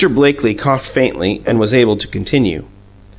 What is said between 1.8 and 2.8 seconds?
to continue.